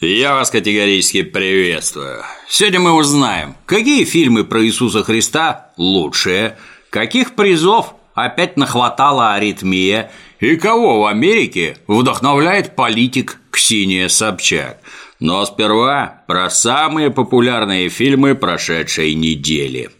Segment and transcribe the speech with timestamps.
[0.00, 2.22] Я вас категорически приветствую.
[2.48, 6.56] Сегодня мы узнаем, какие фильмы про Иисуса Христа лучшие,
[6.88, 14.78] каких призов опять нахватала аритмия и кого в Америке вдохновляет политик Ксения Собчак.
[15.18, 19.90] Но сперва про самые популярные фильмы прошедшей недели.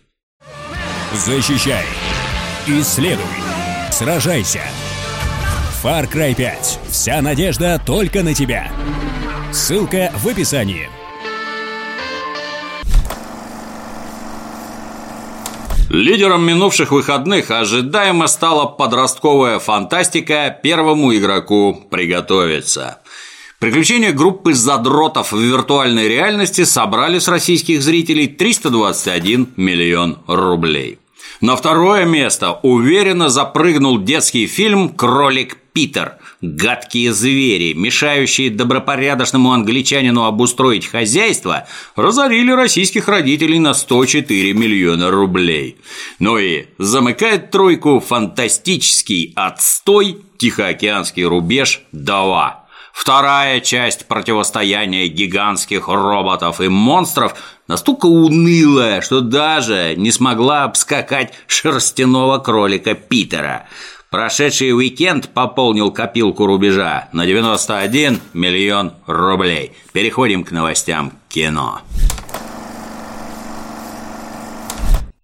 [1.13, 1.87] Защищай,
[2.69, 3.25] исследуй,
[3.91, 4.63] сражайся.
[5.83, 6.79] Far Cry 5.
[6.89, 8.71] Вся надежда только на тебя.
[9.51, 10.91] Ссылка в описании.
[15.89, 22.99] Лидером минувших выходных ожидаемо стала подростковая фантастика «Первому игроку приготовиться».
[23.59, 30.99] Приключения группы задротов в виртуальной реальности собрали с российских зрителей 321 миллион рублей.
[31.41, 40.87] На второе место уверенно запрыгнул детский фильм «Кролик Питер», гадкие звери, мешающие добропорядочному англичанину обустроить
[40.87, 45.77] хозяйство, разорили российских родителей на 104 миллиона рублей.
[46.19, 52.65] Ну и замыкает тройку фантастический отстой Тихоокеанский рубеж «Дава».
[52.93, 57.37] Вторая часть противостояния гигантских роботов и монстров
[57.69, 63.69] настолько унылая, что даже не смогла обскакать шерстяного кролика Питера.
[64.11, 69.73] Прошедший уикенд пополнил копилку рубежа на 91 миллион рублей.
[69.93, 71.83] Переходим к новостям кино.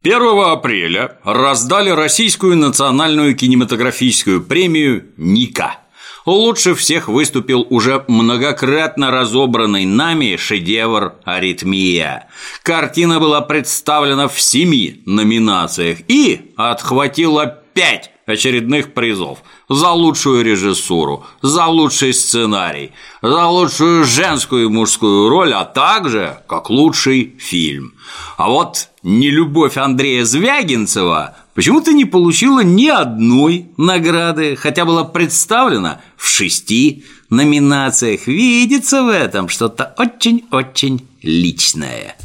[0.03, 5.79] 1 апреля раздали Российскую национальную кинематографическую премию «Ника».
[6.27, 12.29] Лучше всех выступил уже многократно разобранный нами шедевр «Аритмия».
[12.63, 21.67] Картина была представлена в семи номинациях и отхватила пять очередных призов за лучшую режиссуру, за
[21.67, 22.93] лучший сценарий,
[23.23, 27.95] за лучшую женскую и мужскую роль, а также как лучший фильм.
[28.37, 36.27] А вот нелюбовь Андрея Звягинцева почему-то не получила ни одной награды, хотя была представлена в
[36.27, 38.27] шести номинациях.
[38.27, 42.17] Видится в этом что-то очень-очень личное.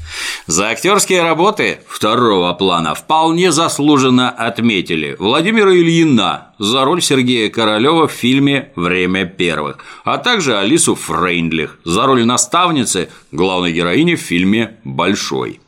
[0.47, 8.11] За актерские работы второго плана вполне заслуженно отметили Владимира Ильина за роль Сергея Королева в
[8.11, 15.59] фильме «Время первых», а также Алису Фрейндлих за роль наставницы главной героини в фильме «Большой».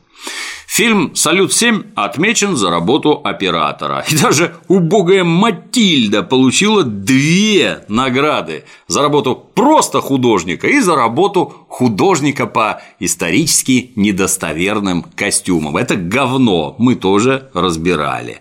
[0.74, 4.06] Фильм «Салют-7» отмечен за работу оператора.
[4.08, 12.46] И даже убогая Матильда получила две награды за работу просто художника и за работу художника
[12.46, 15.76] по исторически недостоверным костюмам.
[15.76, 18.40] Это говно мы тоже разбирали.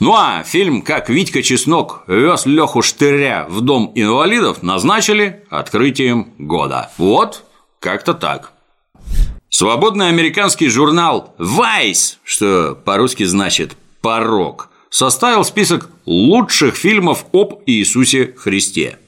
[0.00, 6.90] Ну а фильм «Как Витька Чеснок вез Леху Штыря в дом инвалидов» назначили открытием года.
[6.96, 7.44] Вот
[7.80, 8.55] как-то так.
[9.48, 18.98] Свободный американский журнал Vice, что по-русски значит «порог», составил список лучших фильмов об Иисусе Христе.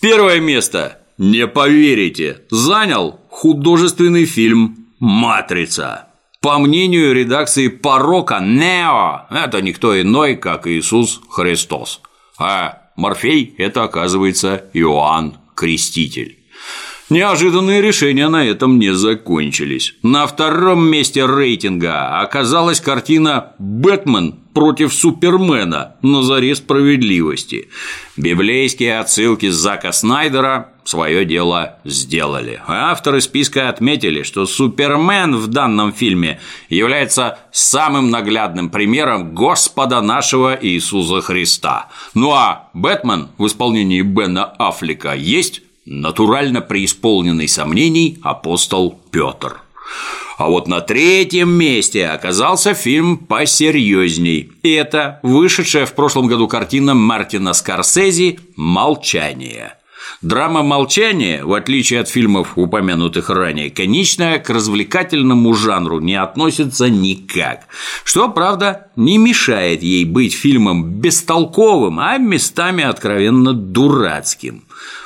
[0.00, 6.08] Первое место, не поверите, занял художественный фильм «Матрица».
[6.40, 12.00] По мнению редакции «Порока», Нео– это никто иной, как Иисус Христос.
[12.38, 16.38] А Морфей– это, оказывается, Иоанн Креститель.
[17.10, 19.94] Неожиданные решения на этом не закончились.
[20.02, 27.68] На втором месте рейтинга оказалась картина «Бэтмен против Супермена» на заре справедливости.
[28.16, 32.62] Библейские отсылки Зака Снайдера свое дело сделали.
[32.66, 36.40] Авторы списка отметили, что Супермен в данном фильме
[36.70, 41.88] является самым наглядным примером Господа нашего Иисуса Христа.
[42.14, 49.60] Ну а Бэтмен в исполнении Бена Аффлека есть натурально преисполненный сомнений апостол Петр.
[50.36, 54.50] А вот на третьем месте оказался фильм посерьезней.
[54.62, 59.74] Это вышедшая в прошлом году картина Мартина Скорсезе «Молчание».
[60.22, 67.66] Драма «Молчание», в отличие от фильмов, упомянутых ранее, конечная к развлекательному жанру не относится никак,
[68.04, 74.64] что, правда, не мешает ей быть фильмом бестолковым, а местами откровенно дурацким.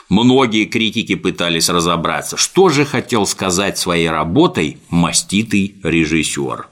[0.08, 6.66] Многие критики пытались разобраться, что же хотел сказать своей работой маститый режиссер.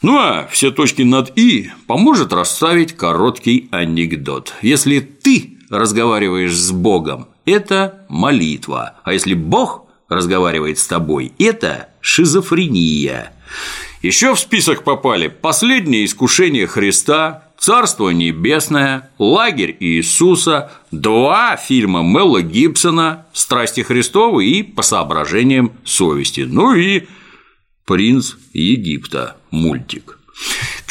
[0.00, 4.54] Ну а все точки над «и» поможет расставить короткий анекдот.
[4.62, 13.32] Если ты разговариваешь с Богом, это молитва, а если Бог разговаривает с тобой, это шизофрения.
[14.02, 23.26] Еще в список попали последнее искушение Христа, «Царство небесное», «Лагерь Иисуса», два фильма Мела Гибсона
[23.32, 27.06] «Страсти Христовы» и «По соображениям совести», ну и
[27.86, 30.18] «Принц Египта» мультик.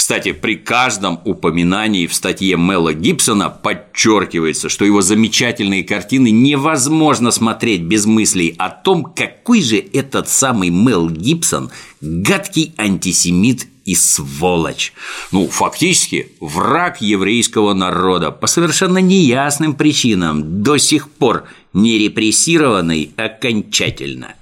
[0.04, 7.84] Кстати, при каждом упоминании в статье Мела Гибсона подчеркивается, что его замечательные картины невозможно смотреть
[7.84, 11.72] без мыслей о том, какой же этот самый Мел Гибсон
[12.02, 14.92] гадкий антисемит и сволочь.
[15.32, 24.36] Ну, фактически, враг еврейского народа по совершенно неясным причинам, до сих пор не репрессированный окончательно.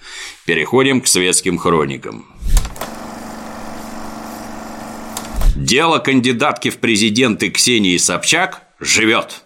[0.48, 2.31] Переходим к светским хроникам.
[5.56, 9.44] Дело кандидатки в президенты Ксении Собчак живет.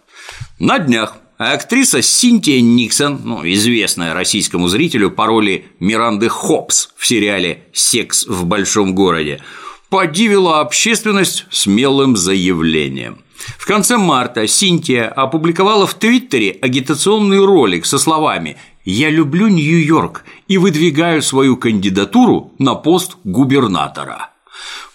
[0.60, 7.63] На днях актриса Синтия Никсон, ну, известная российскому зрителю по роли Миранды Хопс в сериале
[7.74, 9.42] «Секс в большом городе»,
[9.90, 13.19] подивила общественность смелым заявлением.
[13.57, 20.57] В конце марта Синтия опубликовала в Твиттере агитационный ролик со словами «Я люблю Нью-Йорк и
[20.57, 24.34] выдвигаю свою кандидатуру на пост губернатора».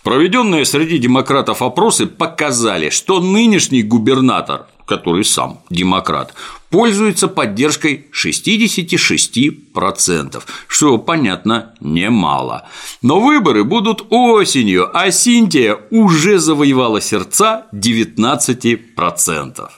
[0.02, 6.32] Проведенные среди демократов опросы показали, что нынешний губернатор, который сам демократ,
[6.70, 12.68] пользуется поддержкой 66%, что, понятно, немало.
[13.02, 19.68] Но выборы будут осенью, а Синтия уже завоевала сердца 19%.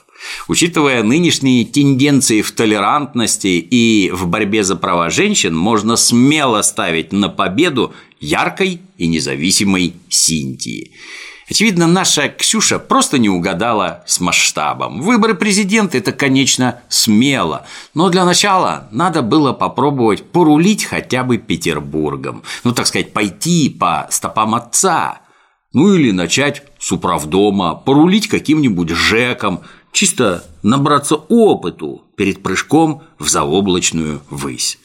[0.47, 7.29] Учитывая нынешние тенденции в толерантности и в борьбе за права женщин, можно смело ставить на
[7.29, 10.91] победу яркой и независимой Синтии.
[11.49, 15.01] Очевидно, наша Ксюша просто не угадала с масштабом.
[15.01, 22.43] Выборы президента– это, конечно, смело, но для начала надо было попробовать порулить хотя бы Петербургом.
[22.63, 25.19] Ну, так сказать, пойти по стопам отца.
[25.73, 29.61] Ну, или начать с управдома, порулить каким-нибудь ЖЭКом,
[29.91, 34.79] чисто набраться опыту перед прыжком в заоблачную высь.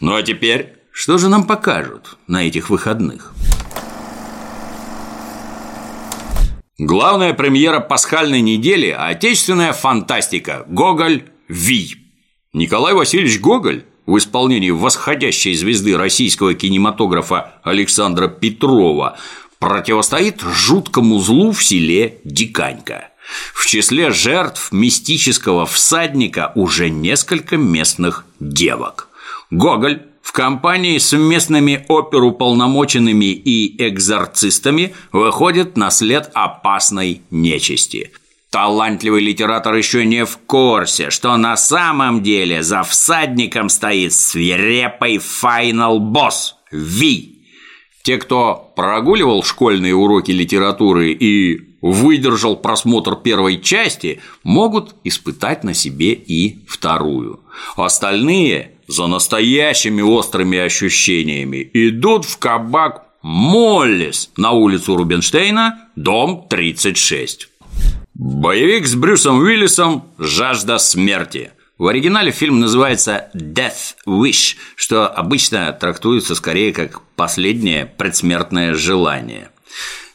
[0.00, 3.32] Ну, а теперь что же нам покажут на этих выходных?
[6.78, 11.24] Главная премьера пасхальной недели– отечественная фантастика «Гоголь.
[11.48, 11.96] Ви».
[12.52, 19.16] Николай Васильевич Гоголь в исполнении восходящей звезды российского кинематографа Александра Петрова
[19.58, 23.10] противостоит жуткому злу в селе Диканька.
[23.54, 29.08] В числе жертв мистического всадника уже несколько местных девок.
[29.50, 38.12] Гоголь в компании с местными оперуполномоченными и экзорцистами выходит на след опасной нечисти.
[38.50, 46.56] Талантливый литератор еще не в курсе, что на самом деле за всадником стоит свирепый файнал-босс–
[46.70, 47.38] Ви.
[48.02, 56.12] Те, кто прогуливал школьные уроки литературы и выдержал просмотр первой части, могут испытать на себе
[56.12, 57.40] и вторую.
[57.76, 67.48] Остальные за настоящими острыми ощущениями идут в кабак Моллис на улицу Рубинштейна, дом 36.
[68.14, 71.52] Боевик с Брюсом Уиллисом «Жажда смерти».
[71.78, 79.50] В оригинале фильм называется «Death Wish», что обычно трактуется скорее как «последнее предсмертное желание».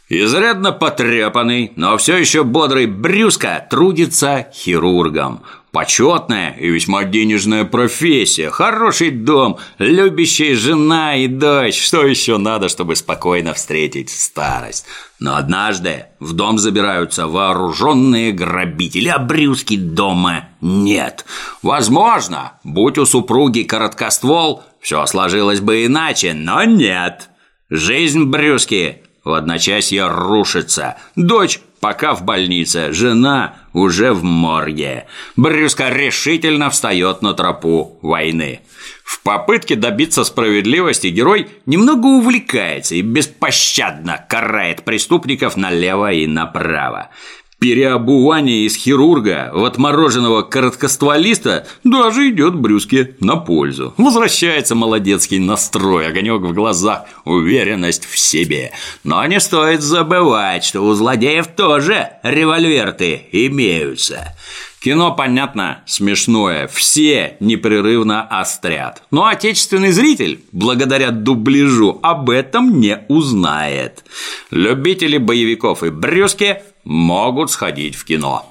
[0.09, 5.41] Изрядно потрепанный, но все еще бодрый Брюска трудится хирургом.
[5.73, 11.79] Почетная и весьма денежная профессия, хороший дом, любящая жена и дочь.
[11.79, 14.85] Что еще надо, чтобы спокойно встретить старость?
[15.19, 21.25] Но однажды в дом забираются вооруженные грабители, а Брюски дома нет.
[21.61, 27.29] Возможно, будь у супруги короткоствол, все сложилось бы иначе, но нет.
[27.69, 30.97] Жизнь Брюски в одночасье рушится.
[31.15, 35.05] Дочь пока в больнице, жена уже в морге.
[35.35, 38.61] Брюска решительно встает на тропу войны.
[39.03, 47.09] В попытке добиться справедливости герой немного увлекается и беспощадно карает преступников налево и направо.
[47.59, 53.95] Переобувание из хирурга в отмороженного короткостволиста даже идет Брюске на пользу.
[53.97, 58.73] Возвращается молодецкий настрой, огонек в глазах, уверенность в себе.
[59.03, 64.35] Но не стоит забывать, что у злодеев тоже револьверты имеются.
[64.79, 69.01] Кино, понятно, смешное, все непрерывно острят.
[69.09, 74.03] Но отечественный зритель, благодаря дубляжу, об этом не узнает.
[74.51, 78.45] Любители боевиков и брюски могут сходить в кино.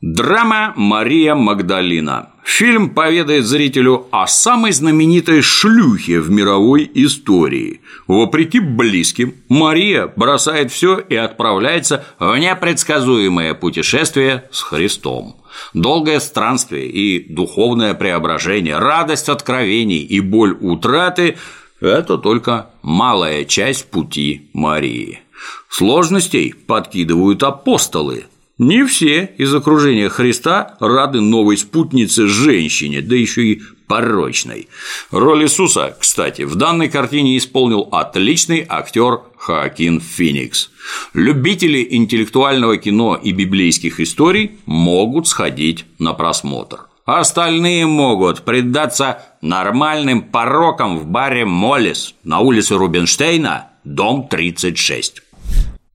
[0.00, 2.30] Драма «Мария Магдалина».
[2.44, 7.80] Фильм поведает зрителю о самой знаменитой шлюхе в мировой истории.
[8.06, 15.36] Вопреки близким, Мария бросает все и отправляется в непредсказуемое путешествие с Христом.
[15.72, 21.38] Долгое странствие и духовное преображение, радость откровений и боль утраты–
[21.80, 25.23] это только малая часть пути Марии.
[25.68, 28.26] Сложностей подкидывают апостолы,
[28.58, 34.68] не все из окружения Христа рады новой спутнице женщине, да еще и порочной.
[35.10, 40.70] Роль Иисуса, кстати, в данной картине исполнил отличный актер Хоакин Феникс.
[41.14, 46.86] Любители интеллектуального кино и библейских историй могут сходить на просмотр.
[47.06, 55.22] Остальные могут предаться нормальным порокам в баре «Моллис» на улице Рубинштейна, дом 36.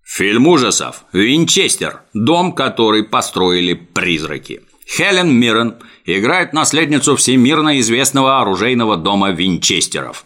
[0.04, 4.62] Фильм ужасов «Винчестер», дом, который построили призраки.
[4.88, 10.26] Хелен Миррен играет наследницу всемирно известного оружейного дома Винчестеров.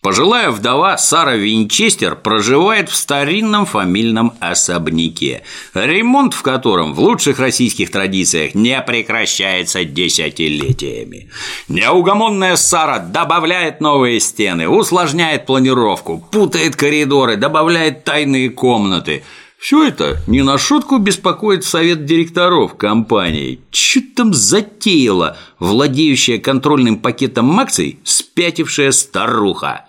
[0.00, 5.42] Пожилая вдова Сара Винчестер проживает в старинном фамильном особняке,
[5.74, 11.30] ремонт в котором в лучших российских традициях не прекращается десятилетиями.
[11.66, 19.24] Неугомонная Сара добавляет новые стены, усложняет планировку, путает коридоры, добавляет тайные комнаты–
[19.58, 23.60] все это не на шутку беспокоит совет директоров компании.
[23.72, 29.87] Чё там затеяла владеющая контрольным пакетом акций спятившая старуха?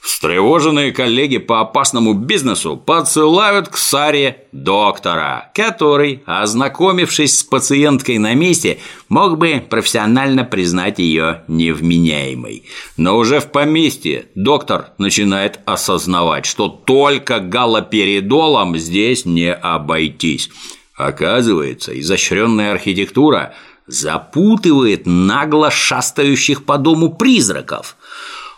[0.00, 8.78] Встревоженные коллеги по опасному бизнесу подсылают к Саре доктора, который, ознакомившись с пациенткой на месте,
[9.08, 12.64] мог бы профессионально признать ее невменяемой.
[12.96, 20.50] Но уже в поместье доктор начинает осознавать, что только галоперидолом здесь не обойтись.
[20.94, 23.54] Оказывается, изощренная архитектура
[23.86, 27.96] запутывает нагло шастающих по дому призраков–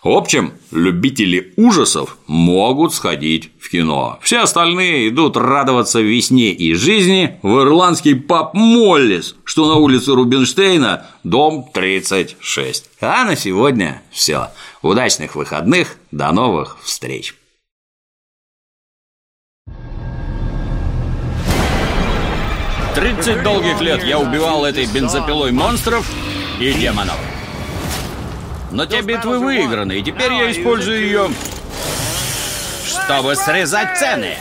[0.02, 4.18] в общем, любители ужасов могут сходить в кино.
[4.20, 11.06] Все остальные идут радоваться весне и жизни в ирландский паб Моллис, что на улице Рубинштейна,
[11.22, 12.90] дом 36.
[13.00, 14.48] А на сегодня все.
[14.82, 17.36] Удачных выходных, до новых встреч.
[22.96, 26.10] Тридцать долгих лет я убивал этой бензопилой монстров
[26.60, 27.31] и демонов.
[28.72, 31.30] Но те битвы выиграны, и теперь я использую ее,
[32.86, 34.36] чтобы срезать цены.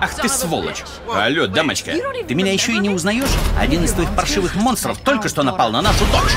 [0.00, 0.84] Ах ты сволочь!
[1.12, 1.92] Алло, дамочка,
[2.26, 3.28] ты меня еще и не узнаешь?
[3.58, 6.32] Один из твоих паршивых монстров только что напал на нашу дочь.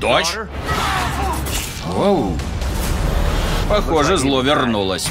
[0.00, 0.34] Дочь?
[1.94, 2.36] Оу.
[3.68, 5.06] Похоже, зло вернулось.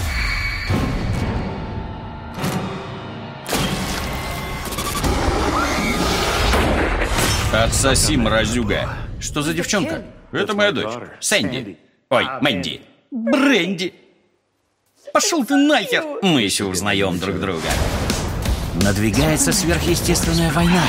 [7.53, 8.89] Отсоси, мразюга.
[9.19, 10.01] Что за девчонка?
[10.31, 10.91] Это моя дочь.
[11.19, 11.77] Сэнди.
[12.09, 12.81] Ой, Мэнди.
[13.11, 13.93] Бренди.
[15.13, 16.03] Пошел ты нахер.
[16.23, 17.69] Мы еще узнаем друг друга.
[18.81, 20.81] Надвигается сверхъестественная война.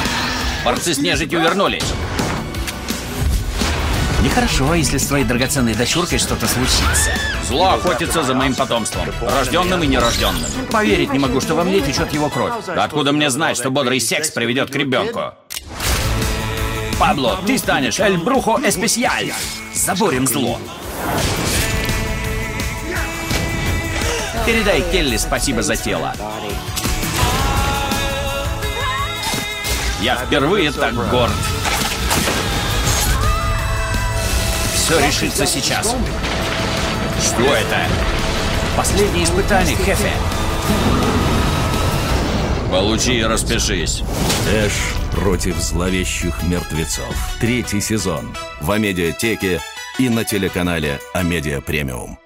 [0.65, 1.85] Борцы с нежитью вернулись.
[4.23, 7.11] Нехорошо, если с твоей драгоценной дочуркой что-то случится.
[7.47, 10.51] Зло охотится за моим потомством, рожденным и нерожденным.
[10.73, 12.67] Поверить не могу, что во мне течет его кровь.
[12.67, 15.35] откуда мне знать, что бодрый секс приведет к ребенку?
[17.07, 19.31] Пабло, ты станешь Эль Брухо Эспесиаль.
[19.75, 20.59] Заборем зло.
[24.47, 26.15] Передай Келли спасибо за тело.
[30.01, 31.35] Я впервые так горд.
[34.73, 35.95] Все решится сейчас.
[37.23, 37.81] Что это?
[38.79, 40.13] Последнее испытание, Хефе.
[42.71, 44.03] Получи и распишись.
[44.51, 44.73] Эш
[45.15, 47.15] против зловещих мертвецов.
[47.41, 48.35] Третий сезон.
[48.61, 49.61] В Амедиатеке
[49.99, 52.19] и на телеканале Амедиа Премиум.